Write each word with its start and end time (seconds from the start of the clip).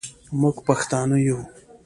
موږ 0.39 0.55
پښتانه 0.67 1.17
یو 1.27 1.39